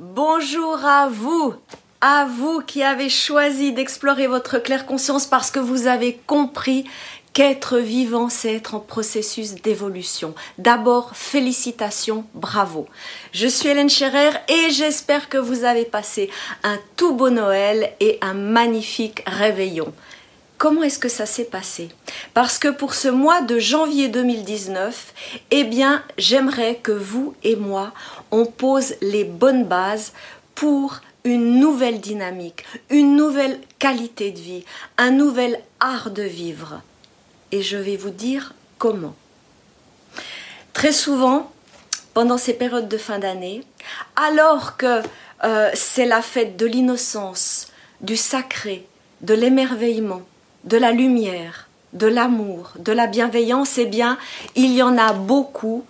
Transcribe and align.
Bonjour 0.00 0.84
à 0.84 1.08
vous, 1.08 1.54
à 2.00 2.24
vous 2.24 2.60
qui 2.60 2.84
avez 2.84 3.08
choisi 3.08 3.72
d'explorer 3.72 4.28
votre 4.28 4.60
claire 4.60 4.86
conscience 4.86 5.26
parce 5.26 5.50
que 5.50 5.58
vous 5.58 5.88
avez 5.88 6.20
compris 6.24 6.84
qu'être 7.32 7.78
vivant, 7.78 8.28
c'est 8.28 8.54
être 8.54 8.76
en 8.76 8.78
processus 8.78 9.56
d'évolution. 9.56 10.36
D'abord, 10.56 11.16
félicitations, 11.16 12.24
bravo. 12.34 12.86
Je 13.32 13.48
suis 13.48 13.70
Hélène 13.70 13.90
Scherer 13.90 14.30
et 14.46 14.70
j'espère 14.70 15.28
que 15.28 15.36
vous 15.36 15.64
avez 15.64 15.84
passé 15.84 16.30
un 16.62 16.78
tout 16.96 17.14
beau 17.14 17.30
Noël 17.30 17.90
et 17.98 18.18
un 18.22 18.34
magnifique 18.34 19.24
réveillon. 19.26 19.92
Comment 20.58 20.82
est-ce 20.82 20.98
que 20.98 21.08
ça 21.08 21.24
s'est 21.24 21.44
passé? 21.44 21.88
Parce 22.34 22.58
que 22.58 22.66
pour 22.66 22.94
ce 22.94 23.06
mois 23.06 23.42
de 23.42 23.60
janvier 23.60 24.08
2019, 24.08 25.14
eh 25.52 25.62
bien, 25.62 26.02
j'aimerais 26.18 26.74
que 26.82 26.90
vous 26.90 27.36
et 27.44 27.54
moi, 27.54 27.92
on 28.32 28.44
pose 28.44 28.96
les 29.00 29.22
bonnes 29.22 29.64
bases 29.64 30.12
pour 30.56 31.00
une 31.22 31.60
nouvelle 31.60 32.00
dynamique, 32.00 32.64
une 32.90 33.14
nouvelle 33.14 33.60
qualité 33.78 34.32
de 34.32 34.40
vie, 34.40 34.64
un 34.96 35.12
nouvel 35.12 35.60
art 35.78 36.10
de 36.10 36.24
vivre. 36.24 36.82
Et 37.52 37.62
je 37.62 37.76
vais 37.76 37.96
vous 37.96 38.10
dire 38.10 38.52
comment. 38.78 39.14
Très 40.72 40.92
souvent, 40.92 41.52
pendant 42.14 42.36
ces 42.36 42.54
périodes 42.54 42.88
de 42.88 42.98
fin 42.98 43.20
d'année, 43.20 43.62
alors 44.16 44.76
que 44.76 45.02
euh, 45.44 45.70
c'est 45.74 46.06
la 46.06 46.20
fête 46.20 46.56
de 46.56 46.66
l'innocence, 46.66 47.68
du 48.00 48.16
sacré, 48.16 48.88
de 49.20 49.34
l'émerveillement, 49.34 50.22
de 50.64 50.76
la 50.76 50.92
lumière, 50.92 51.68
de 51.92 52.06
l'amour, 52.06 52.72
de 52.78 52.92
la 52.92 53.06
bienveillance, 53.06 53.78
eh 53.78 53.86
bien, 53.86 54.18
il 54.54 54.72
y 54.72 54.82
en 54.82 54.98
a 54.98 55.12
beaucoup 55.12 55.84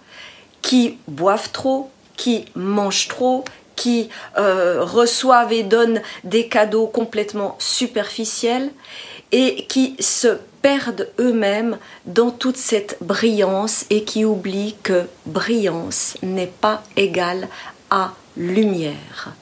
qui 0.62 0.98
boivent 1.06 1.50
trop, 1.50 1.90
qui 2.16 2.46
mangent 2.54 3.09
trop, 3.09 3.45
qui 3.76 4.09
euh, 4.36 4.84
reçoivent 4.84 5.52
et 5.52 5.62
donnent 5.62 6.02
des 6.24 6.48
cadeaux 6.48 6.88
complètement 6.88 7.56
superficiels 7.60 8.73
et 9.30 9.66
qui 9.66 9.95
se 10.01 10.38
perdent 10.62 11.09
eux-mêmes 11.21 11.78
dans 12.06 12.30
toute 12.30 12.56
cette 12.56 12.98
brillance 13.00 13.87
et 13.90 14.02
qui 14.02 14.24
oublient 14.24 14.74
que 14.82 15.04
brillance 15.26 16.16
n'est 16.23 16.52
pas 16.60 16.82
égale 16.96 17.48
à 17.90 18.15
lumière. 18.37 19.32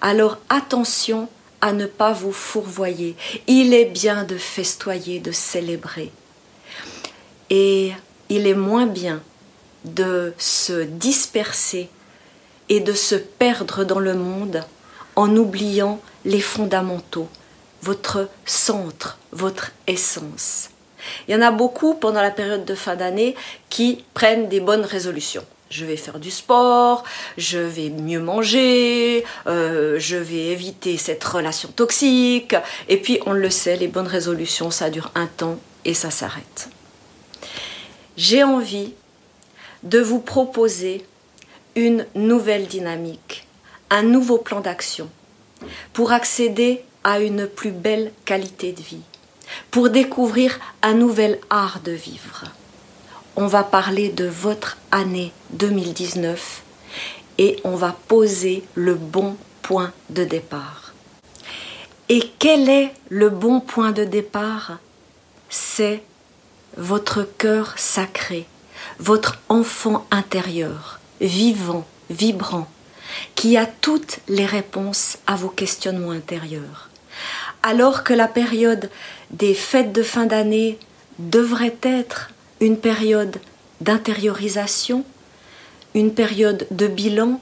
Alors 0.00 0.38
attention 0.48 1.28
à 1.60 1.72
ne 1.72 1.86
pas 1.86 2.12
vous 2.12 2.32
fourvoyer. 2.32 3.16
Il 3.46 3.74
est 3.74 3.86
bien 3.86 4.24
de 4.24 4.36
festoyer, 4.36 5.20
de 5.20 5.32
célébrer. 5.32 6.12
Et 7.50 7.92
il 8.28 8.46
est 8.46 8.54
moins 8.54 8.86
bien 8.86 9.22
de 9.84 10.34
se 10.38 10.82
disperser 10.82 11.88
et 12.68 12.80
de 12.80 12.92
se 12.92 13.14
perdre 13.14 13.84
dans 13.84 14.00
le 14.00 14.14
monde 14.14 14.64
en 15.16 15.34
oubliant 15.36 16.00
les 16.24 16.40
fondamentaux, 16.40 17.28
votre 17.82 18.28
centre, 18.44 19.18
votre 19.32 19.72
essence. 19.86 20.70
Il 21.26 21.34
y 21.34 21.36
en 21.36 21.42
a 21.42 21.50
beaucoup 21.50 21.94
pendant 21.94 22.22
la 22.22 22.30
période 22.30 22.64
de 22.64 22.74
fin 22.74 22.96
d'année 22.96 23.34
qui 23.70 24.04
prennent 24.14 24.48
des 24.48 24.60
bonnes 24.60 24.84
résolutions. 24.84 25.44
Je 25.70 25.84
vais 25.84 25.96
faire 25.96 26.18
du 26.18 26.30
sport, 26.30 27.04
je 27.36 27.58
vais 27.58 27.90
mieux 27.90 28.20
manger, 28.20 29.24
euh, 29.46 29.98
je 29.98 30.16
vais 30.16 30.46
éviter 30.46 30.96
cette 30.96 31.22
relation 31.22 31.68
toxique. 31.68 32.54
Et 32.88 32.96
puis, 32.96 33.20
on 33.26 33.32
le 33.32 33.50
sait, 33.50 33.76
les 33.76 33.88
bonnes 33.88 34.06
résolutions, 34.06 34.70
ça 34.70 34.88
dure 34.88 35.10
un 35.14 35.26
temps 35.26 35.58
et 35.84 35.94
ça 35.94 36.10
s'arrête. 36.10 36.70
J'ai 38.16 38.42
envie 38.42 38.94
de 39.82 40.00
vous 40.00 40.20
proposer 40.20 41.04
une 41.76 42.06
nouvelle 42.14 42.66
dynamique, 42.66 43.46
un 43.90 44.02
nouveau 44.02 44.38
plan 44.38 44.60
d'action 44.60 45.08
pour 45.92 46.12
accéder 46.12 46.82
à 47.04 47.20
une 47.20 47.46
plus 47.46 47.70
belle 47.70 48.12
qualité 48.24 48.72
de 48.72 48.82
vie, 48.82 49.02
pour 49.70 49.90
découvrir 49.90 50.58
un 50.82 50.94
nouvel 50.94 51.38
art 51.50 51.80
de 51.84 51.92
vivre. 51.92 52.44
On 53.40 53.46
va 53.46 53.62
parler 53.62 54.08
de 54.08 54.24
votre 54.24 54.78
année 54.90 55.32
2019 55.50 56.62
et 57.38 57.56
on 57.62 57.76
va 57.76 57.94
poser 58.08 58.64
le 58.74 58.96
bon 58.96 59.36
point 59.62 59.92
de 60.10 60.24
départ. 60.24 60.92
Et 62.08 62.32
quel 62.40 62.68
est 62.68 62.92
le 63.10 63.30
bon 63.30 63.60
point 63.60 63.92
de 63.92 64.02
départ? 64.02 64.78
C'est 65.50 66.02
votre 66.76 67.22
cœur 67.22 67.74
sacré, 67.76 68.48
votre 68.98 69.38
enfant 69.48 70.04
intérieur, 70.10 70.98
vivant, 71.20 71.86
vibrant, 72.10 72.66
qui 73.36 73.56
a 73.56 73.66
toutes 73.66 74.18
les 74.26 74.46
réponses 74.46 75.18
à 75.28 75.36
vos 75.36 75.48
questionnements 75.48 76.10
intérieurs. 76.10 76.90
Alors 77.62 78.02
que 78.02 78.14
la 78.14 78.26
période 78.26 78.90
des 79.30 79.54
fêtes 79.54 79.92
de 79.92 80.02
fin 80.02 80.26
d'année 80.26 80.76
devrait 81.20 81.76
être 81.82 82.30
une 82.60 82.78
période 82.78 83.36
d'intériorisation, 83.80 85.04
une 85.94 86.12
période 86.12 86.66
de 86.70 86.86
bilan, 86.86 87.40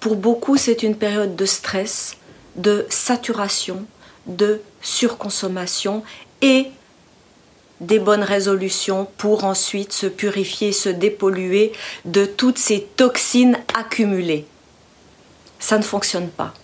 pour 0.00 0.16
beaucoup 0.16 0.56
c'est 0.56 0.82
une 0.82 0.96
période 0.96 1.36
de 1.36 1.46
stress, 1.46 2.16
de 2.56 2.86
saturation, 2.88 3.84
de 4.26 4.60
surconsommation 4.80 6.02
et 6.40 6.68
des 7.80 7.98
bonnes 7.98 8.22
résolutions 8.22 9.08
pour 9.18 9.44
ensuite 9.44 9.92
se 9.92 10.06
purifier, 10.06 10.72
se 10.72 10.88
dépolluer 10.88 11.72
de 12.04 12.24
toutes 12.24 12.58
ces 12.58 12.82
toxines 12.96 13.58
accumulées. 13.74 14.46
Ça 15.58 15.78
ne 15.78 15.82
fonctionne 15.82 16.28
pas. 16.28 16.54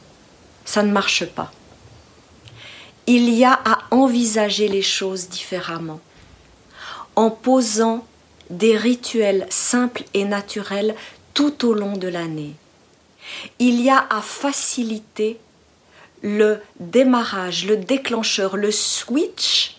Ça 0.65 0.83
ne 0.83 0.93
marche 0.93 1.25
pas. 1.27 1.53
Il 3.07 3.31
y 3.31 3.45
a 3.45 3.59
à 3.65 3.79
envisager 3.91 4.69
les 4.69 4.83
choses 4.83 5.29
différemment 5.29 6.01
en 7.19 7.31
posant 7.31 8.06
des 8.49 8.77
rituels 8.77 9.49
simples 9.51 10.05
et 10.15 10.25
naturels 10.25 10.95
tout 11.34 11.67
au 11.67 11.75
long 11.75 11.97
de 11.97 12.06
l'année. 12.06 12.55
Il 13.59 13.81
y 13.81 13.91
a 13.91 14.06
à 14.09 14.21
faciliter 14.21 15.41
le 16.23 16.61
démarrage, 16.79 17.67
le 17.67 17.77
déclencheur, 17.77 18.56
le 18.56 18.71
switch 18.71 19.79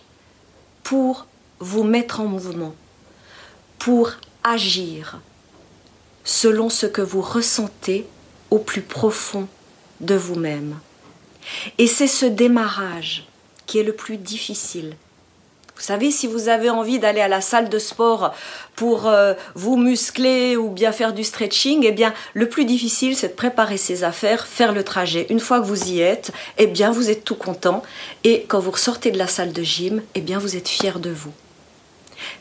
pour 0.84 1.28
vous 1.60 1.84
mettre 1.84 2.20
en 2.20 2.26
mouvement, 2.26 2.76
pour 3.78 4.12
agir 4.44 5.22
selon 6.26 6.68
ce 6.68 6.88
que 6.88 7.02
vous 7.02 7.22
ressentez 7.22 8.06
au 8.52 8.60
plus 8.60 8.82
profond 8.82 9.48
de 10.02 10.16
vous-même. 10.16 10.78
Et 11.78 11.88
c'est 11.88 12.08
ce 12.08 12.26
démarrage 12.26 13.26
qui 13.66 13.80
est 13.80 13.84
le 13.84 13.96
plus 13.96 14.18
difficile. 14.18 14.98
Vous 15.80 15.86
savez, 15.86 16.12
si 16.12 16.28
vous 16.28 16.50
avez 16.50 16.70
envie 16.70 17.00
d'aller 17.00 17.22
à 17.22 17.30
la 17.30 17.40
salle 17.40 17.70
de 17.70 17.80
sport 17.80 18.34
pour 18.76 19.08
euh, 19.08 19.34
vous 19.56 19.78
muscler 19.78 20.58
ou 20.58 20.70
bien 20.70 20.92
faire 20.92 21.14
du 21.14 21.24
stretching, 21.24 21.86
eh 21.86 21.94
bien, 21.94 22.14
le 22.34 22.50
plus 22.50 22.66
difficile, 22.66 23.16
c'est 23.16 23.30
de 23.30 23.34
préparer 23.34 23.78
ses 23.78 24.04
affaires, 24.04 24.46
faire 24.46 24.74
le 24.74 24.84
trajet. 24.84 25.26
Une 25.30 25.40
fois 25.40 25.62
que 25.62 25.66
vous 25.66 25.90
y 25.90 26.02
êtes, 26.02 26.34
eh 26.58 26.68
bien, 26.68 26.92
vous 26.92 27.10
êtes 27.10 27.24
tout 27.24 27.36
content. 27.36 27.82
Et 28.26 28.44
quand 28.50 28.60
vous 28.60 28.72
ressortez 28.72 29.10
de 29.10 29.18
la 29.18 29.28
salle 29.28 29.54
de 29.54 29.64
gym, 29.64 30.02
eh 30.16 30.22
bien, 30.22 30.38
vous 30.38 30.58
êtes 30.58 30.68
fier 30.68 31.00
de 31.00 31.12
vous. 31.12 31.32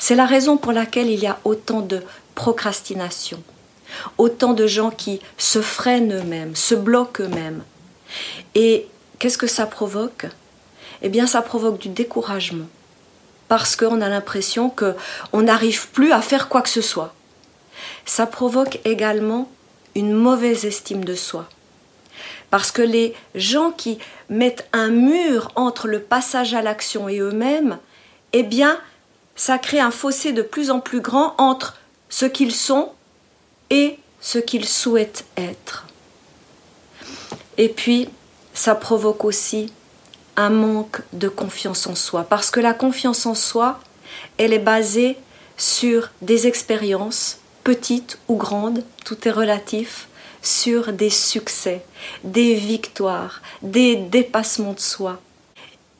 C'est 0.00 0.16
la 0.16 0.27
raison 0.27 0.56
pour 0.56 0.72
laquelle 0.72 1.09
il 1.09 1.21
y 1.21 1.28
a 1.28 1.38
autant 1.44 1.81
de 1.81 2.03
procrastination, 2.34 3.41
autant 4.19 4.53
de 4.53 4.66
gens 4.66 4.91
qui 4.91 5.21
se 5.37 5.62
freinent 5.62 6.12
eux-mêmes, 6.12 6.56
se 6.56 6.75
bloquent 6.75 7.22
eux-mêmes. 7.22 7.62
Et 8.56 8.88
qu'est-ce 9.21 9.38
que 9.38 9.47
ça 9.47 9.66
provoque? 9.66 10.27
Eh 11.03 11.09
bien, 11.09 11.28
ça 11.28 11.41
provoque 11.41 11.78
du 11.78 11.88
découragement, 11.88 12.66
parce 13.48 13.76
qu'on 13.76 14.00
a 14.00 14.09
l'impression 14.09 14.70
qu'on 14.70 15.42
n'arrive 15.42 15.88
plus 15.88 16.12
à 16.12 16.20
faire 16.20 16.48
quoi 16.48 16.62
que 16.62 16.69
ce 16.69 16.82
soit. 16.82 17.14
Ça 18.04 18.26
provoque 18.26 18.81
également 18.84 19.50
une 19.94 20.12
mauvaise 20.12 20.64
estime 20.64 21.04
de 21.04 21.14
soi. 21.14 21.48
Parce 22.50 22.71
que 22.71 22.83
les 22.83 23.15
gens 23.34 23.71
qui 23.71 23.98
mettent 24.28 24.68
un 24.72 24.89
mur 24.89 25.50
entre 25.54 25.86
le 25.86 26.00
passage 26.00 26.54
à 26.54 26.62
l'action 26.62 27.09
et 27.09 27.18
eux-mêmes, 27.18 27.78
eh 28.33 28.42
bien, 28.42 28.78
ça 29.36 29.59
crée 29.59 29.80
un 29.80 29.91
fossé 29.91 30.33
de 30.33 30.42
plus 30.42 30.71
en 30.71 30.80
plus 30.80 31.00
grand 31.00 31.34
entre 31.39 31.77
ce 32.09 32.27
qu'ils 32.27 32.54
sont 32.54 32.92
et 33.71 33.98
ce 34.21 34.39
qu'ils 34.39 34.66
souhaitent 34.66 35.24
être. 35.36 35.86
Et 37.56 37.68
puis, 37.68 38.09
ça 38.54 38.74
provoque 38.74 39.24
aussi 39.24 39.72
un 40.38 40.50
manque 40.50 41.00
de 41.12 41.28
confiance 41.28 41.88
en 41.88 41.96
soi, 41.96 42.22
parce 42.22 42.50
que 42.52 42.60
la 42.60 42.72
confiance 42.72 43.26
en 43.26 43.34
soi, 43.34 43.80
elle 44.38 44.52
est 44.52 44.60
basée 44.60 45.16
sur 45.56 46.10
des 46.22 46.46
expériences, 46.46 47.40
petites 47.64 48.18
ou 48.28 48.36
grandes, 48.36 48.84
tout 49.04 49.26
est 49.26 49.32
relatif, 49.32 50.06
sur 50.40 50.92
des 50.92 51.10
succès, 51.10 51.84
des 52.22 52.54
victoires, 52.54 53.42
des 53.62 53.96
dépassements 53.96 54.74
de 54.74 54.80
soi. 54.80 55.20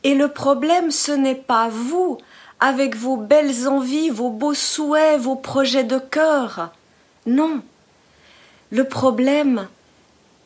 Et 0.05 0.15
le 0.15 0.29
problème, 0.29 0.93
ce 0.93 1.11
n'est 1.11 1.35
pas 1.35 1.69
vous, 1.69 2.19
avec 2.61 2.95
vos 2.95 3.17
belles 3.17 3.67
envies, 3.67 4.09
vos 4.09 4.31
beaux 4.31 4.55
souhaits, 4.55 5.21
vos 5.21 5.35
projets 5.35 5.83
de 5.83 5.99
cœur. 5.99 6.71
Non. 7.27 7.61
Le 8.71 8.85
problème, 8.85 9.67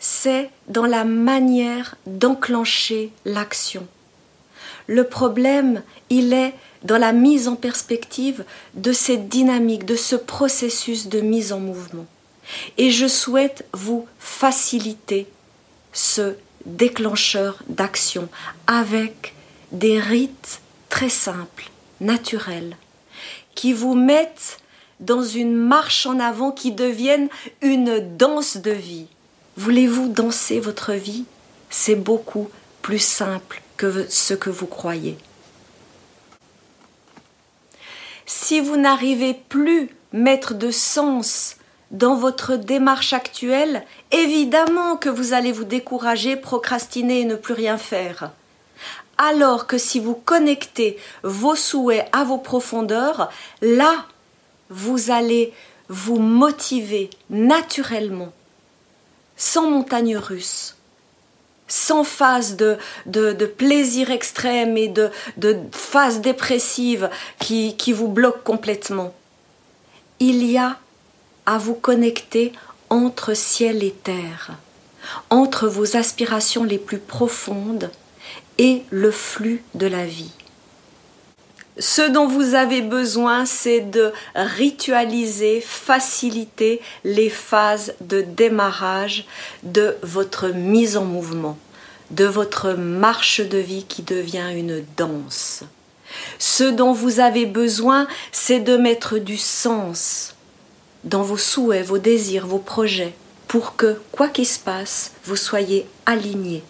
c'est 0.03 0.51
dans 0.67 0.85
la 0.85 1.05
manière 1.05 1.95
d'enclencher 2.07 3.13
l'action. 3.25 3.87
Le 4.89 5.05
problème, 5.05 5.81
il 6.11 6.33
est 6.33 6.55
dans 6.83 6.99
la 6.99 7.13
mise 7.13 7.47
en 7.47 7.55
perspective 7.55 8.45
de 8.75 8.91
cette 8.91 9.29
dynamique, 9.29 9.85
de 9.85 9.95
ce 9.95 10.17
processus 10.17 11.07
de 11.07 11.21
mise 11.21 11.53
en 11.53 11.61
mouvement. 11.61 12.07
Et 12.79 12.91
je 12.91 13.07
souhaite 13.07 13.65
vous 13.73 14.07
faciliter 14.19 15.29
ce 15.93 16.35
déclencheur 16.67 17.63
d'action 17.69 18.29
avec 18.67 19.35
des 19.71 20.01
rites 20.01 20.63
très 20.89 21.11
simples, 21.11 21.71
naturels, 22.01 22.77
qui 23.55 23.73
vous 23.73 23.95
mettent 23.95 24.59
dans 24.99 25.23
une 25.23 25.55
marche 25.55 26.07
en 26.07 26.19
avant 26.19 26.51
qui 26.51 26.73
devienne 26.73 27.29
une 27.61 28.17
danse 28.17 28.57
de 28.57 28.73
vie. 28.73 29.07
Voulez-vous 29.57 30.09
danser 30.09 30.61
votre 30.61 30.93
vie? 30.93 31.25
C'est 31.69 31.95
beaucoup 31.95 32.49
plus 32.81 33.03
simple 33.03 33.63
que 33.77 34.07
ce 34.09 34.35
que 34.35 34.51
vous 34.51 34.67
croyez. 34.67 35.19
Si 38.25 38.61
vous 38.61 38.77
n'arrivez 38.77 39.35
plus 39.35 39.91
mettre 40.13 40.55
de 40.55 40.71
sens 40.71 41.57
dans 41.91 42.15
votre 42.15 42.57
démarche 42.57 43.13
actuelle, 43.13 43.85
évidemment 44.11 44.97
que 44.97 45.11
vous 45.11 45.35
allez 45.35 45.53
vous 45.53 45.65
décourager, 45.65 46.37
procrastiner 46.37 47.21
et 47.21 47.25
ne 47.25 47.37
plus 47.37 47.55
rien 47.55 47.77
faire. 47.77 48.31
Alors 49.19 49.67
que 49.67 49.77
si 49.77 50.01
vous 50.01 50.15
connectez 50.15 50.99
vos 51.23 51.55
souhaits 51.55 52.09
à 52.13 52.25
vos 52.25 52.39
profondeurs, 52.39 53.31
là, 53.61 54.07
vous 54.71 55.11
allez 55.11 55.53
vous 55.89 56.19
motiver 56.19 57.11
naturellement, 57.29 58.33
sans 59.37 59.71
montagne 59.71 60.17
russe, 60.17 60.77
sans 61.69 62.05
phase 62.05 62.57
de, 62.57 62.77
plaisir 63.57 64.11
extrême 64.11 64.77
et 64.77 64.89
de, 64.89 65.11
de 65.37 65.57
phase 65.73 66.21
dépressive 66.21 67.09
qui, 67.39 67.77
qui 67.77 67.93
vous 67.93 68.09
bloque 68.09 68.43
complètement. 68.45 69.15
Il 70.21 70.45
y 70.45 70.59
a 70.59 70.79
à 71.47 71.59
vous 71.59 71.75
connecter 71.75 72.53
entre 72.91 73.35
ciel 73.35 73.83
et 73.83 73.93
terre, 73.93 74.53
entre 75.31 75.67
vos 75.67 75.97
aspirations 75.97 76.65
les 76.65 76.79
plus 76.79 76.99
profondes 76.99 77.91
et 78.59 78.83
le 78.91 79.11
flux 79.11 79.65
de 79.75 79.87
la 79.87 80.05
vie. 80.05 80.33
Ce 81.79 82.03
dont 82.03 82.27
vous 82.27 82.55
avez 82.55 82.83
besoin, 82.83 83.47
c'est 83.47 83.81
de 83.81 84.13
ritualiser, 84.35 85.61
faciliter 85.61 86.83
les 87.05 87.31
phases 87.31 87.95
de 88.03 88.21
démarrage 88.21 89.27
de 89.63 89.97
votre 90.03 90.49
mise 90.49 90.99
en 90.99 91.05
mouvement, 91.05 91.57
de 92.11 92.27
votre 92.27 92.73
marche 92.73 93.41
de 93.41 93.59
vie 93.59 93.85
qui 93.89 94.03
devient 94.03 94.51
une 94.55 94.85
danse. 94.99 95.65
Ce 96.39 96.65
dont 96.65 96.93
vous 96.93 97.21
avez 97.21 97.47
besoin, 97.47 98.07
c'est 98.33 98.61
de 98.61 98.77
mettre 98.77 99.19
du 99.19 99.39
sens 99.39 100.35
dans 101.05 101.23
vos 101.23 101.39
souhaits, 101.39 101.87
vos 101.87 101.99
désirs, 101.99 102.47
vos 102.47 102.59
projets, 102.59 103.15
pour 103.49 103.77
que, 103.77 103.99
quoi 104.13 104.29
qu'il 104.29 104.47
se 104.47 104.59
passe, 104.59 105.13
vous 105.25 105.37
soyez 105.37 105.87
alignés. 106.05 106.63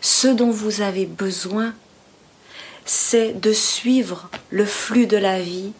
Ce 0.00 0.28
dont 0.28 0.50
vous 0.50 0.82
avez 0.82 1.06
besoin, 1.06 1.74
c'est 2.84 3.38
de 3.40 3.52
suivre 3.52 4.28
le 4.50 4.64
flux 4.64 5.06
de 5.06 5.16
la 5.16 5.40
vie 5.40 5.72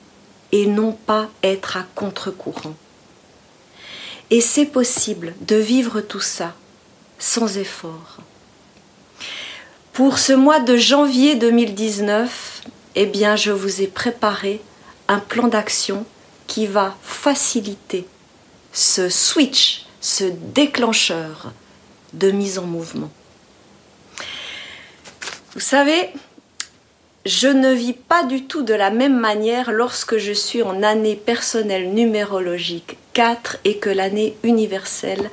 et 0.52 0.66
non 0.66 0.92
pas 0.92 1.28
être 1.42 1.76
à 1.76 1.86
contre-courant. 1.94 2.74
Et 4.30 4.40
c'est 4.40 4.66
possible 4.66 5.34
de 5.40 5.56
vivre 5.56 6.00
tout 6.00 6.20
ça 6.20 6.54
sans 7.18 7.58
effort. 7.58 8.18
Pour 9.92 10.18
ce 10.18 10.32
mois 10.32 10.60
de 10.60 10.76
janvier 10.76 11.34
2019, 11.34 12.62
eh 12.94 13.06
bien, 13.06 13.36
je 13.36 13.50
vous 13.50 13.82
ai 13.82 13.86
préparé 13.86 14.60
un 15.08 15.18
plan 15.18 15.48
d'action 15.48 16.06
qui 16.46 16.66
va 16.66 16.96
faciliter 17.02 18.06
ce 18.72 19.08
switch, 19.08 19.86
ce 20.00 20.24
déclencheur 20.24 21.52
de 22.14 22.30
mise 22.30 22.58
en 22.58 22.64
mouvement. 22.64 23.10
Vous 25.54 25.60
savez, 25.60 26.10
je 27.24 27.48
ne 27.48 27.72
vis 27.72 27.92
pas 27.92 28.24
du 28.24 28.44
tout 28.44 28.62
de 28.62 28.74
la 28.74 28.90
même 28.90 29.18
manière 29.18 29.70
lorsque 29.70 30.18
je 30.18 30.32
suis 30.32 30.62
en 30.62 30.82
année 30.82 31.16
personnelle 31.16 31.92
numérologique 31.92 32.96
4 33.12 33.58
et 33.64 33.76
que 33.78 33.90
l'année 33.90 34.34
universelle, 34.42 35.30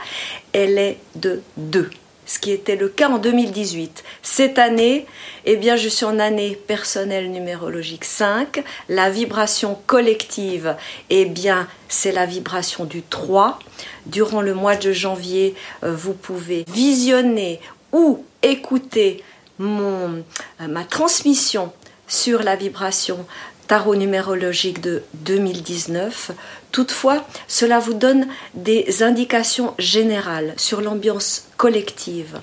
elle 0.54 0.78
est 0.78 0.98
de 1.16 1.42
2 1.58 1.90
ce 2.30 2.38
qui 2.38 2.52
était 2.52 2.76
le 2.76 2.90
cas 2.90 3.10
en 3.10 3.18
2018. 3.18 4.04
Cette 4.22 4.60
année, 4.60 5.08
eh 5.46 5.56
bien, 5.56 5.76
je 5.76 5.90
suis 5.90 6.06
en 6.06 6.20
année 6.20 6.56
personnelle 6.68 7.32
numérologique 7.32 8.06
5. 8.06 8.64
La 8.88 9.10
vibration 9.10 9.80
collective, 9.88 10.76
eh 11.10 11.26
bien, 11.26 11.68
c'est 11.88 12.12
la 12.12 12.28
vibration 12.28 12.86
du 12.86 13.02
3. 13.02 13.58
Durant 14.06 14.42
le 14.42 14.54
mois 14.54 14.76
de 14.76 14.92
janvier, 14.92 15.56
euh, 15.84 15.96
vous 15.96 16.14
pouvez 16.14 16.66
visionner 16.72 17.60
ou 17.92 18.24
écouter 18.44 19.24
euh, 19.60 20.22
ma 20.60 20.84
transmission 20.84 21.74
sur 22.10 22.44
la 22.44 22.58
vibration 22.58 23.26
tarot 23.68 23.96
numérologique 23.96 24.82
de 24.82 25.04
2019. 25.14 26.32
Toutefois, 26.72 27.24
cela 27.48 27.80
vous 27.80 27.94
donne 27.94 28.28
des 28.56 29.04
indications 29.04 29.76
générales 29.78 30.54
sur 30.58 30.82
l'ambiance 30.82 31.48
collective. 31.56 32.42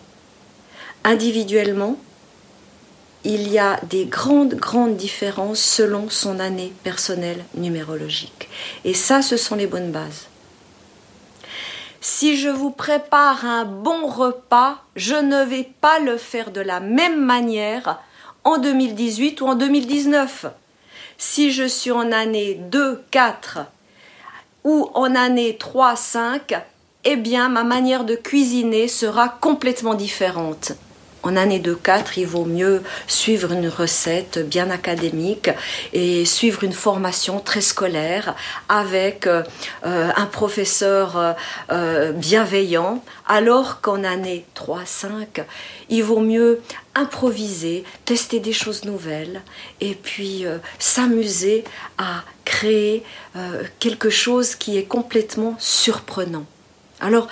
Individuellement, 1.04 1.98
il 3.24 3.48
y 3.48 3.58
a 3.58 3.80
des 3.90 4.06
grandes, 4.06 4.54
grandes 4.54 4.96
différences 4.96 5.60
selon 5.60 6.08
son 6.10 6.38
année 6.38 6.72
personnelle 6.84 7.44
numérologique. 7.54 8.48
Et 8.84 8.94
ça, 8.94 9.20
ce 9.20 9.36
sont 9.36 9.56
les 9.56 9.66
bonnes 9.66 9.90
bases. 9.90 10.28
Si 12.00 12.36
je 12.36 12.48
vous 12.48 12.70
prépare 12.70 13.44
un 13.44 13.64
bon 13.64 14.06
repas, 14.06 14.78
je 14.94 15.16
ne 15.16 15.44
vais 15.44 15.68
pas 15.80 15.98
le 15.98 16.18
faire 16.18 16.52
de 16.52 16.60
la 16.60 16.78
même 16.78 17.20
manière 17.20 18.00
en 18.46 18.58
2018 18.58 19.40
ou 19.40 19.48
en 19.48 19.54
2019. 19.56 20.46
Si 21.18 21.50
je 21.50 21.64
suis 21.64 21.90
en 21.90 22.12
année 22.12 22.54
2, 22.54 23.02
4 23.10 23.58
ou 24.64 24.88
en 24.94 25.14
année 25.16 25.56
3, 25.58 25.96
5, 25.96 26.54
eh 27.04 27.16
bien 27.16 27.48
ma 27.48 27.64
manière 27.64 28.04
de 28.04 28.14
cuisiner 28.14 28.86
sera 28.86 29.28
complètement 29.28 29.94
différente 29.94 30.72
en 31.22 31.36
année 31.36 31.58
de 31.58 31.74
4, 31.74 32.18
il 32.18 32.26
vaut 32.26 32.44
mieux 32.44 32.82
suivre 33.06 33.52
une 33.52 33.68
recette 33.68 34.38
bien 34.46 34.70
académique 34.70 35.50
et 35.92 36.24
suivre 36.24 36.62
une 36.62 36.72
formation 36.72 37.40
très 37.40 37.60
scolaire 37.60 38.36
avec 38.68 39.26
euh, 39.26 39.42
euh, 39.84 40.10
un 40.14 40.26
professeur 40.26 41.36
euh, 41.70 42.12
bienveillant, 42.12 43.02
alors 43.26 43.80
qu'en 43.80 44.04
année 44.04 44.44
3-5, 44.54 45.44
il 45.88 46.04
vaut 46.04 46.20
mieux 46.20 46.60
improviser, 46.94 47.84
tester 48.04 48.38
des 48.40 48.52
choses 48.52 48.84
nouvelles 48.84 49.42
et 49.80 49.94
puis 49.94 50.46
s'amuser 50.78 51.64
à 51.98 52.22
créer 52.46 53.02
quelque 53.80 54.08
chose 54.08 54.54
qui 54.54 54.78
est 54.78 54.84
complètement 54.84 55.56
surprenant. 55.58 56.46
Alors, 57.00 57.28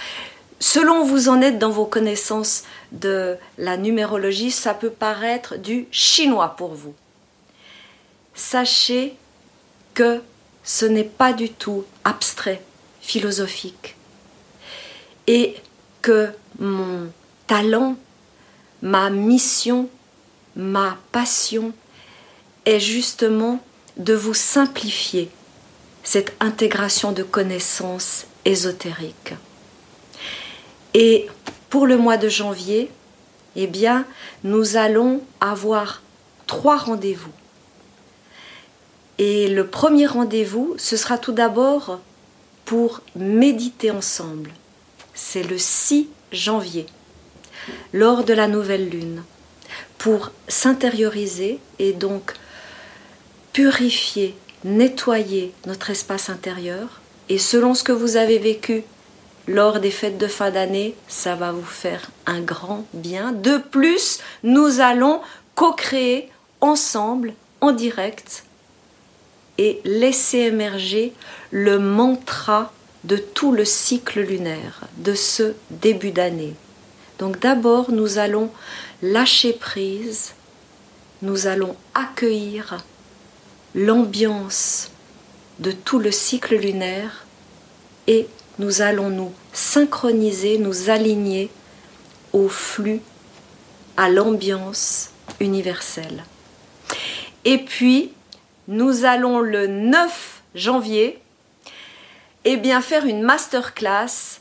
Selon 0.61 1.03
où 1.03 1.05
vous 1.05 1.29
en 1.29 1.43
êtes 1.43 1.59
dans 1.59 1.69
vos 1.69 1.85
connaissances 1.85 2.63
de 2.95 3.37
la 3.59 3.77
numérologie, 3.77 4.51
ça 4.51 4.75
peut 4.75 4.91
paraître 4.91 5.57
du 5.57 5.87
chinois 5.91 6.55
pour 6.57 6.75
vous. 6.75 6.95
Sachez 8.35 9.17
que 9.95 10.23
ce 10.63 10.87
n'est 10.87 11.05
pas 11.05 11.33
du 11.33 11.51
tout 11.51 11.85
abstrait, 12.05 12.63
philosophique. 13.01 13.97
Et 15.27 15.57
que 16.03 16.31
mon 16.59 17.11
talent, 17.47 17.97
ma 18.83 19.11
mission, 19.11 19.89
ma 20.57 20.97
passion 21.13 21.73
est 22.67 22.81
justement 22.81 23.61
de 23.97 24.15
vous 24.15 24.35
simplifier 24.35 25.31
cette 26.03 26.35
intégration 26.41 27.13
de 27.13 27.23
connaissances 27.23 28.27
ésotériques. 28.45 29.35
Et 30.93 31.27
pour 31.75 31.89
le 31.89 31.97
mois 31.97 32.19
de 32.19 32.29
janvier, 32.29 32.89
eh 33.57 33.67
bien, 33.67 34.07
nous 34.45 34.77
allons 34.77 35.21
avoir 35.41 36.03
trois 36.47 36.77
rendez-vous. 36.77 37.33
Et 39.19 39.49
le 39.49 39.67
premier 39.67 40.07
rendez-vous, 40.07 40.77
ce 40.79 40.97
sera 40.97 41.19
tout 41.19 41.33
d'abord 41.33 41.99
pour 42.65 43.01
méditer 43.17 43.91
ensemble. 43.91 44.53
C'est 45.15 45.43
le 45.43 45.59
6 45.59 46.09
janvier, 46.31 46.87
lors 47.93 48.23
de 48.23 48.35
la 48.35 48.47
nouvelle 48.47 48.89
lune, 48.89 49.25
pour 49.99 50.31
s'intérioriser 50.47 51.59
et 51.81 51.93
donc 51.93 52.35
purifier, 53.53 54.37
nettoyer 54.63 55.53
notre 55.67 55.91
espace 55.91 56.31
intérieur. 56.31 57.01
Et 57.29 57.39
selon 57.39 57.75
ce 57.75 57.83
que 57.83 57.91
vous 57.91 58.17
avez 58.17 58.39
vécu 58.39 58.85
lors 59.47 59.81
des 59.81 59.91
fêtes 59.91 60.19
de 60.19 60.27
fin 60.27 60.51
d'année, 60.51 60.95
ça 61.09 61.35
va 61.35 61.53
vous 61.53 61.63
faire 61.63 62.11
un 62.27 62.41
grand 62.41 62.87
bien. 62.93 63.33
De 63.33 63.59
plus, 63.59 64.21
nous 64.43 64.81
allons 64.81 65.21
co-créer 65.55 66.31
ensemble, 66.61 67.35
en 67.61 67.73
direct, 67.73 68.45
et 69.59 69.81
laisser 69.85 70.39
émerger 70.39 71.13
le 71.51 71.79
mantra 71.79 72.73
de 73.05 73.17
tout 73.17 73.53
le 73.53 73.65
cycle 73.65 74.21
lunaire, 74.21 74.81
de 74.97 75.15
ce 75.15 75.55
début 75.71 76.11
d'année. 76.11 76.55
Donc 77.19 77.39
d'abord, 77.39 77.91
nous 77.91 78.19
allons 78.19 78.51
lâcher 79.03 79.53
prise, 79.53 80.33
nous 81.23 81.47
allons 81.47 81.77
accueillir 81.95 82.79
l'ambiance 83.75 84.91
de 85.59 85.71
tout 85.71 85.99
le 85.99 86.11
cycle 86.11 86.57
lunaire 86.57 87.27
et 88.07 88.27
nous 88.59 88.83
allons 88.83 89.11
nous 89.11 89.33
synchroniser, 89.53 90.59
nous 90.59 90.91
aligner 90.91 91.51
au 92.33 92.49
flux, 92.49 93.01
à 93.97 94.09
l'ambiance 94.09 95.11
universelle. 95.41 96.25
Et 97.45 97.59
puis, 97.59 98.13
nous 98.67 99.05
allons 99.05 99.41
le 99.41 99.67
9 99.67 100.43
janvier 100.55 101.21
eh 102.45 102.57
bien, 102.57 102.81
faire 102.81 103.07
une 103.07 103.23
masterclass 103.23 104.41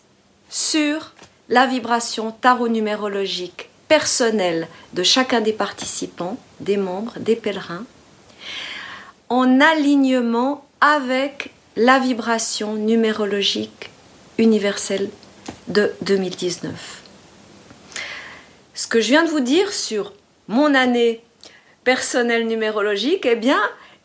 sur 0.49 1.13
la 1.49 1.65
vibration 1.65 2.31
tarot 2.31 2.67
numérologique 2.67 3.69
personnelle 3.87 4.67
de 4.93 5.03
chacun 5.03 5.41
des 5.41 5.53
participants, 5.53 6.37
des 6.59 6.77
membres, 6.77 7.13
des 7.19 7.35
pèlerins, 7.35 7.85
en 9.29 9.61
alignement 9.61 10.65
avec 10.81 11.51
la 11.75 11.99
vibration 11.99 12.73
numérologique 12.73 13.89
universelle 14.37 15.09
de 15.67 15.93
2019. 16.01 17.01
Ce 18.73 18.87
que 18.87 19.01
je 19.01 19.09
viens 19.09 19.23
de 19.23 19.29
vous 19.29 19.39
dire 19.39 19.71
sur 19.71 20.13
mon 20.47 20.73
année 20.73 21.23
personnelle 21.83 22.47
numérologique, 22.47 23.25
eh 23.25 23.35
bien, 23.35 23.59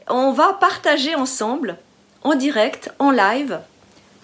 on 0.09 0.33
va 0.33 0.53
partager 0.55 1.15
ensemble, 1.15 1.77
en 2.23 2.35
direct, 2.35 2.91
en 2.99 3.11
live. 3.11 3.61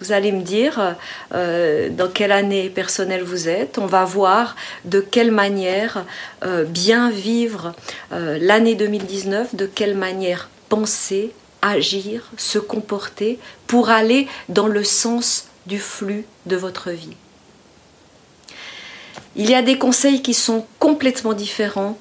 Vous 0.01 0.11
allez 0.11 0.31
me 0.31 0.41
dire 0.41 0.95
euh, 1.33 1.89
dans 1.89 2.09
quelle 2.09 2.33
année 2.33 2.69
personnelle 2.69 3.23
vous 3.23 3.47
êtes. 3.47 3.77
On 3.77 3.85
va 3.85 4.03
voir 4.03 4.55
de 4.83 4.99
quelle 4.99 5.31
manière 5.31 6.05
euh, 6.43 6.65
bien 6.65 7.09
vivre 7.09 7.73
euh, 8.11 8.37
l'année 8.41 8.75
2019, 8.75 9.55
de 9.55 9.65
quelle 9.65 9.95
manière 9.95 10.49
penser, 10.67 11.31
agir, 11.61 12.29
se 12.37 12.59
comporter 12.59 13.39
pour 13.67 13.89
aller 13.89 14.27
dans 14.49 14.67
le 14.67 14.83
sens 14.83 15.47
du 15.65 15.79
flux 15.79 16.25
de 16.45 16.55
votre 16.55 16.91
vie. 16.91 17.15
Il 19.35 19.49
y 19.49 19.55
a 19.55 19.61
des 19.61 19.77
conseils 19.77 20.21
qui 20.21 20.33
sont 20.33 20.65
complètement 20.79 21.33
différents 21.33 21.97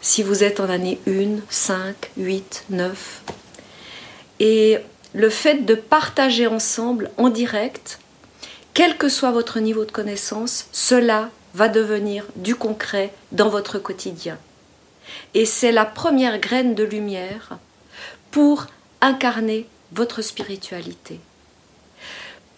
si 0.00 0.22
vous 0.22 0.42
êtes 0.42 0.60
en 0.60 0.70
année 0.70 0.98
1, 1.06 1.40
5, 1.50 2.10
8, 2.16 2.64
9. 2.70 3.22
Et 4.40 4.78
le 5.12 5.28
fait 5.28 5.66
de 5.66 5.74
partager 5.74 6.46
ensemble 6.46 7.10
en 7.18 7.28
direct, 7.28 7.98
quel 8.72 8.96
que 8.96 9.08
soit 9.08 9.30
votre 9.30 9.60
niveau 9.60 9.84
de 9.84 9.90
connaissance, 9.90 10.66
cela 10.72 11.28
va 11.54 11.68
devenir 11.68 12.24
du 12.36 12.54
concret 12.54 13.12
dans 13.32 13.48
votre 13.48 13.78
quotidien. 13.78 14.38
Et 15.34 15.44
c'est 15.44 15.72
la 15.72 15.84
première 15.84 16.38
graine 16.38 16.74
de 16.74 16.84
lumière 16.84 17.58
pour 18.30 18.66
incarner 19.00 19.66
votre 19.92 20.22
spiritualité. 20.22 21.20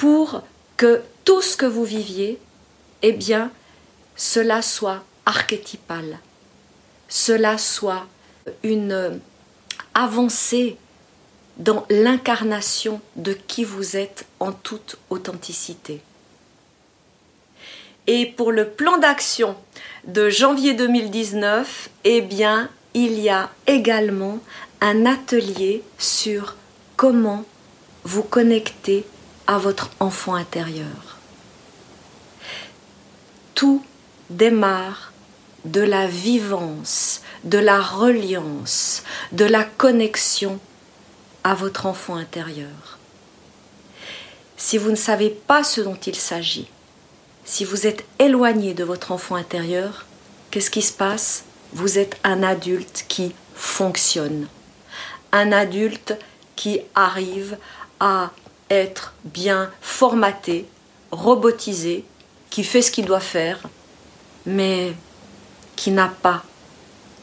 Pour 0.02 0.42
que 0.76 1.00
tout 1.24 1.42
ce 1.42 1.56
que 1.56 1.64
vous 1.64 1.84
viviez, 1.84 2.40
eh 3.02 3.12
bien, 3.12 3.52
cela 4.16 4.60
soit 4.60 5.04
archétypal, 5.26 6.18
cela 7.08 7.56
soit 7.56 8.08
une 8.64 9.20
avancée 9.94 10.76
dans 11.56 11.86
l'incarnation 11.88 13.00
de 13.14 13.32
qui 13.32 13.62
vous 13.62 13.96
êtes 13.96 14.26
en 14.40 14.50
toute 14.50 14.96
authenticité. 15.08 16.00
Et 18.08 18.26
pour 18.26 18.50
le 18.50 18.70
plan 18.70 18.98
d'action 18.98 19.54
de 20.08 20.28
janvier 20.28 20.74
2019, 20.74 21.90
eh 22.02 22.22
bien, 22.22 22.68
il 22.94 23.20
y 23.20 23.28
a 23.28 23.50
également 23.68 24.40
un 24.80 25.06
atelier 25.06 25.84
sur 25.96 26.56
comment 26.96 27.44
vous 28.02 28.24
connecter 28.24 29.06
à 29.46 29.58
votre 29.58 29.90
enfant 30.00 30.34
intérieur. 30.34 31.18
Tout 33.54 33.84
démarre 34.30 35.12
de 35.64 35.80
la 35.80 36.06
vivance, 36.06 37.22
de 37.44 37.58
la 37.58 37.80
reliance, 37.80 39.02
de 39.32 39.44
la 39.44 39.64
connexion 39.64 40.58
à 41.44 41.54
votre 41.54 41.86
enfant 41.86 42.16
intérieur. 42.16 42.98
Si 44.56 44.78
vous 44.78 44.90
ne 44.90 44.96
savez 44.96 45.30
pas 45.30 45.64
ce 45.64 45.80
dont 45.80 45.96
il 45.96 46.14
s'agit, 46.14 46.68
si 47.44 47.64
vous 47.64 47.86
êtes 47.86 48.04
éloigné 48.18 48.74
de 48.74 48.84
votre 48.84 49.12
enfant 49.12 49.34
intérieur, 49.34 50.06
qu'est-ce 50.50 50.70
qui 50.70 50.82
se 50.82 50.92
passe? 50.92 51.44
Vous 51.72 51.98
êtes 51.98 52.16
un 52.22 52.42
adulte 52.42 53.04
qui 53.08 53.34
fonctionne, 53.54 54.46
un 55.32 55.52
adulte 55.52 56.16
qui 56.54 56.80
arrive 56.94 57.56
à 57.98 58.30
bien 59.24 59.70
formaté, 59.80 60.66
robotisé, 61.10 62.04
qui 62.50 62.64
fait 62.64 62.82
ce 62.82 62.90
qu'il 62.90 63.06
doit 63.06 63.20
faire, 63.20 63.60
mais 64.46 64.92
qui 65.76 65.90
n'a 65.90 66.08
pas 66.08 66.42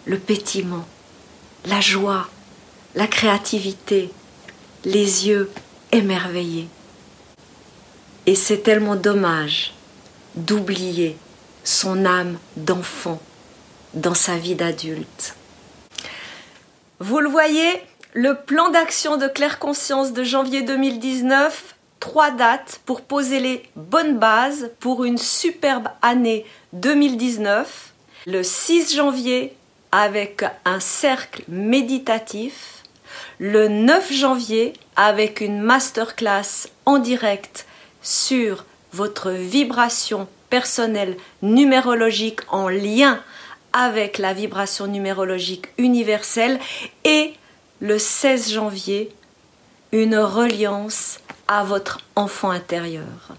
le 0.06 0.18
pétiment, 0.18 0.86
la 1.66 1.82
joie, 1.82 2.28
la 2.96 3.08
créativité, 3.08 4.10
les 4.86 5.28
yeux 5.28 5.52
émerveillés. 5.92 6.68
Et 8.26 8.36
c'est 8.36 8.60
tellement 8.60 8.96
dommage 8.96 9.74
d'oublier 10.36 11.18
son 11.64 12.06
âme 12.06 12.38
d'enfant 12.58 13.22
dans 13.94 14.14
sa 14.14 14.38
vie 14.38 14.56
d'adulte. 14.56 15.36
Vous 17.00 17.20
le 17.20 17.30
voyez, 17.30 17.82
le 18.14 18.36
plan 18.36 18.70
d'action 18.70 19.18
de 19.18 19.28
Claire 19.28 19.60
Conscience 19.60 20.14
de 20.14 20.24
janvier 20.24 20.64
2019, 20.64 21.76
trois 22.00 22.32
dates 22.32 22.82
pour 22.86 23.02
poser 23.02 23.40
les 23.40 23.64
bonnes 23.76 24.18
bases 24.18 24.72
pour 24.80 25.04
une 25.04 25.18
superbe 25.18 25.90
année 26.02 26.46
2019. 26.74 27.94
Le 28.26 28.42
6 28.42 28.96
janvier 28.96 29.56
avec 29.92 30.44
un 30.66 30.80
cercle 30.80 31.44
méditatif. 31.48 32.84
Le 33.38 33.68
9 33.68 34.12
janvier 34.12 34.74
avec 34.96 35.42
une 35.42 35.62
masterclass 35.62 36.68
en 36.86 36.98
direct 36.98 37.68
sur 38.02 38.66
votre 38.92 39.30
vibration 39.30 40.28
personnelle 40.50 41.16
numérologique 41.44 42.42
en 42.50 42.70
lien 42.70 43.22
avec 43.72 44.18
la 44.18 44.34
vibration 44.34 44.88
numérologique 44.88 45.68
universelle 45.78 46.60
et 47.04 47.34
le 47.82 47.98
16 47.98 48.52
janvier, 48.52 49.10
une 49.92 50.18
reliance 50.18 51.20
à 51.48 51.64
votre 51.64 52.00
enfant 52.16 52.50
intérieur. 52.50 53.36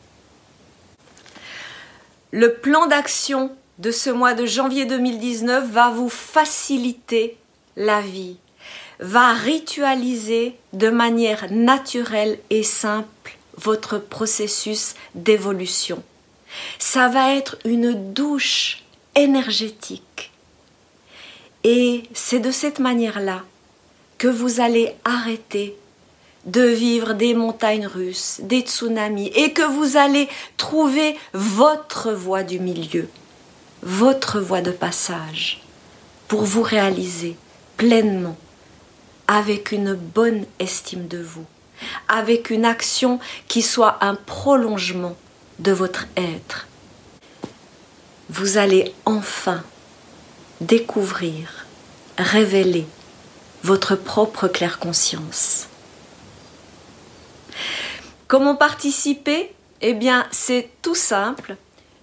Le 2.33 2.55
plan 2.55 2.87
d'action 2.87 3.53
de 3.79 3.91
ce 3.91 4.11
mois 4.11 4.35
de 4.35 4.47
janvier 4.47 4.87
2019 4.87 5.71
va 5.71 5.91
vous 5.91 6.09
faciliter 6.09 7.37
la 7.77 8.01
vie, 8.01 8.37
va 8.99 9.33
ritualiser 9.33 10.57
de 10.73 10.91
manière 10.91 11.51
naturelle 11.51 12.39
et 12.51 12.63
simple 12.63 13.37
votre 13.57 13.99
processus 13.99 14.95
d'évolution. 15.15 16.03
Ça 16.79 17.09
va 17.09 17.35
être 17.35 17.59
une 17.65 18.13
douche 18.13 18.85
énergétique. 19.15 20.31
Et 21.63 22.05
c'est 22.15 22.41
de 22.41 22.51
cette 22.51 22.79
manière-là 22.79 23.45
que 24.21 24.29
vous 24.29 24.61
allez 24.61 24.95
arrêter 25.07 25.75
de 26.45 26.61
vivre 26.61 27.15
des 27.15 27.33
montagnes 27.33 27.87
russes, 27.87 28.41
des 28.43 28.61
tsunamis, 28.61 29.29
et 29.35 29.55
que 29.55 29.63
vous 29.63 29.97
allez 29.97 30.29
trouver 30.59 31.17
votre 31.33 32.13
voie 32.13 32.43
du 32.43 32.61
milieu, 32.61 33.09
votre 33.83 34.39
voie 34.39 34.61
de 34.61 34.73
passage, 34.73 35.63
pour 36.29 36.43
vous 36.43 36.61
réaliser 36.61 37.35
pleinement, 37.79 38.37
avec 39.27 39.73
une 39.73 39.95
bonne 39.95 40.45
estime 40.59 41.09
de 41.09 41.23
vous, 41.23 41.47
avec 42.07 42.51
une 42.51 42.67
action 42.67 43.21
qui 43.49 43.63
soit 43.63 44.05
un 44.05 44.17
prolongement 44.17 45.17
de 45.61 45.73
votre 45.73 46.07
être. 46.19 46.69
Vous 48.29 48.59
allez 48.59 48.93
enfin 49.07 49.63
découvrir, 50.61 51.65
révéler 52.19 52.85
votre 53.63 53.95
propre 53.97 54.49
claire 54.49 54.79
conscience. 54.79 55.69
Comment 58.27 58.55
participer? 58.55 59.53
Eh 59.81 59.95
bien, 59.95 60.27
c'est 60.31 60.69
tout 60.83 60.95
simple. 60.95 61.57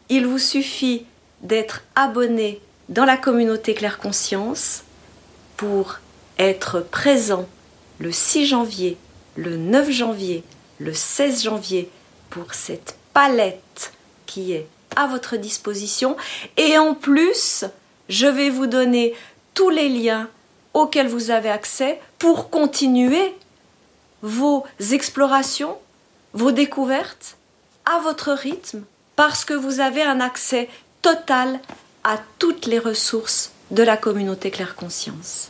Il 0.09 0.27
vous 0.27 0.39
suffit 0.39 1.05
d'être 1.41 1.83
abonné 1.95 2.59
dans 2.89 3.05
la 3.05 3.17
communauté 3.17 3.73
Claire 3.73 3.99
Conscience 3.99 4.83
pour 5.57 5.99
être 6.37 6.79
présent 6.79 7.47
le 7.99 8.11
6 8.11 8.45
janvier, 8.45 8.97
le 9.35 9.57
9 9.57 9.91
janvier, 9.91 10.43
le 10.79 10.93
16 10.93 11.43
janvier 11.43 11.89
pour 12.29 12.53
cette 12.53 12.97
palette 13.13 13.93
qui 14.25 14.53
est 14.53 14.67
à 14.95 15.07
votre 15.07 15.37
disposition. 15.37 16.15
Et 16.57 16.77
en 16.77 16.93
plus, 16.93 17.65
je 18.09 18.27
vais 18.27 18.49
vous 18.49 18.67
donner 18.67 19.13
tous 19.53 19.69
les 19.69 19.89
liens 19.89 20.29
auxquels 20.77 21.07
vous 21.07 21.31
avez 21.31 21.50
accès 21.50 22.00
pour 22.19 22.51
continuer 22.51 23.36
vos 24.22 24.63
explorations, 24.91 25.75
vos 26.34 26.51
découvertes 26.51 27.38
à 27.86 28.00
votre 28.00 28.31
rythme, 28.31 28.84
parce 29.15 29.43
que 29.43 29.55
vous 29.55 29.79
avez 29.79 30.03
un 30.03 30.19
accès 30.22 30.69
total 31.01 31.60
à 32.03 32.19
toutes 32.38 32.67
les 32.67 32.77
ressources 32.77 33.51
de 33.72 33.81
la 33.81 33.98
communauté 33.98 34.51
Claire 34.51 34.75
Conscience. 34.75 35.50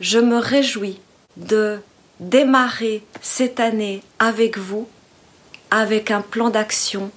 Je 0.00 0.18
me 0.18 0.36
réjouis 0.36 1.00
de 1.38 1.78
démarrer 2.20 3.04
cette 3.22 3.58
année 3.58 4.02
avec 4.18 4.58
vous, 4.58 4.86
avec 5.70 6.10
un 6.10 6.20
plan 6.20 6.50
d'action 6.50 7.10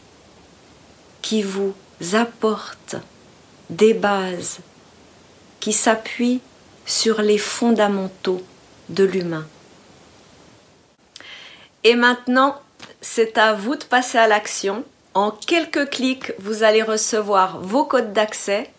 qui 1.21 1.41
vous 1.43 1.73
apporte 2.13 2.95
des 3.69 3.93
bases 3.93 4.59
qui 5.59 5.73
s'appuient 5.73 6.41
sur 6.85 7.21
les 7.21 7.37
fondamentaux 7.37 8.41
de 8.89 9.03
l'humain. 9.03 9.45
Et 11.83 11.95
maintenant, 11.95 12.59
c'est 13.01 13.37
à 13.37 13.53
vous 13.53 13.75
de 13.75 13.83
passer 13.83 14.17
à 14.17 14.27
l'action. 14.27 14.83
En 15.13 15.31
quelques 15.31 15.89
clics, 15.89 16.33
vous 16.39 16.63
allez 16.63 16.81
recevoir 16.81 17.59
vos 17.61 17.85
codes 17.85 18.13
d'accès. 18.13 18.69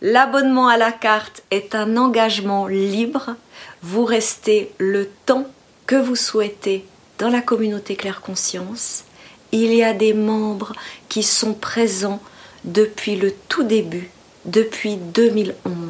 L'abonnement 0.00 0.68
à 0.68 0.76
la 0.76 0.92
carte 0.92 1.42
est 1.50 1.74
un 1.74 1.96
engagement 1.96 2.66
libre. 2.66 3.36
Vous 3.82 4.04
restez 4.04 4.72
le 4.78 5.08
temps 5.26 5.46
que 5.86 5.96
vous 5.96 6.16
souhaitez 6.16 6.84
dans 7.18 7.30
la 7.30 7.40
communauté 7.40 7.96
Claire 7.96 8.20
Conscience. 8.20 9.04
Il 9.52 9.74
y 9.74 9.82
a 9.82 9.92
des 9.92 10.14
membres 10.14 10.72
qui 11.08 11.22
sont 11.22 11.54
présents 11.54 12.22
depuis 12.64 13.16
le 13.16 13.34
tout 13.48 13.64
début, 13.64 14.10
depuis 14.44 14.96
2011 14.96 15.81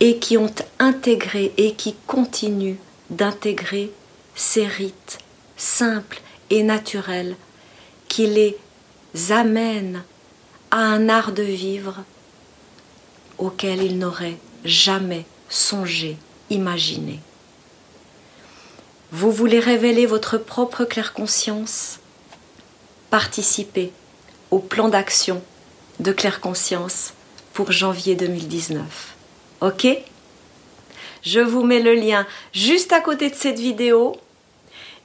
et 0.00 0.18
qui 0.18 0.36
ont 0.36 0.54
intégré 0.78 1.52
et 1.56 1.74
qui 1.74 1.94
continuent 2.06 2.78
d'intégrer 3.10 3.90
ces 4.34 4.66
rites 4.66 5.18
simples 5.56 6.20
et 6.50 6.62
naturels 6.62 7.36
qui 8.08 8.26
les 8.26 8.56
amènent 9.30 10.02
à 10.70 10.78
un 10.78 11.08
art 11.08 11.32
de 11.32 11.42
vivre 11.42 12.02
auquel 13.38 13.82
ils 13.82 13.98
n'auraient 13.98 14.38
jamais 14.64 15.24
songé, 15.48 16.16
imaginé. 16.50 17.20
Vous 19.12 19.30
voulez 19.30 19.60
révéler 19.60 20.06
votre 20.06 20.38
propre 20.38 20.84
claire 20.84 21.12
conscience? 21.12 21.98
Participez 23.10 23.92
au 24.50 24.58
plan 24.58 24.88
d'action 24.88 25.42
de 26.00 26.10
claire 26.10 26.40
conscience 26.40 27.12
pour 27.54 27.72
janvier 27.72 28.16
2019. 28.16 29.14
Ok? 29.62 29.86
Je 31.22 31.40
vous 31.40 31.64
mets 31.64 31.80
le 31.80 31.94
lien 31.94 32.26
juste 32.52 32.92
à 32.92 33.00
côté 33.00 33.30
de 33.30 33.34
cette 33.34 33.58
vidéo 33.58 34.16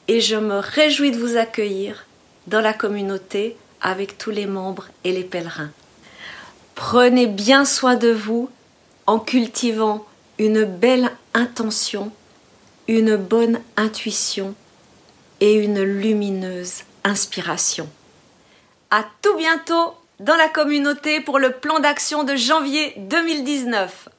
et 0.10 0.20
je 0.20 0.36
me 0.36 0.58
réjouis 0.58 1.12
de 1.12 1.18
vous 1.18 1.38
accueillir 1.38 2.06
dans 2.48 2.60
la 2.60 2.74
communauté 2.74 3.56
avec 3.82 4.18
tous 4.18 4.32
les 4.32 4.48
membres 4.48 4.88
et 5.06 5.14
les 5.14 5.24
pèlerins. 5.24 5.72
Prenez 6.76 7.28
bien 7.28 7.64
soin 7.64 7.96
de 7.96 8.12
vous 8.12 8.50
en 9.06 9.20
cultivant 9.20 10.06
une 10.40 10.66
belle 10.66 11.12
intention, 11.34 12.12
une 12.88 13.16
bonne 13.16 13.62
intuition 13.78 14.56
et 15.40 15.54
une 15.54 15.84
lumineuse 15.84 16.82
inspiration. 17.04 17.88
À 18.90 19.06
tout 19.22 19.38
bientôt 19.38 19.94
dans 20.20 20.36
la 20.36 20.50
communauté 20.50 21.22
pour 21.22 21.40
le 21.40 21.52
plan 21.52 21.80
d'action 21.80 22.24
de 22.24 22.36
janvier 22.36 22.94
2019. 22.98 24.10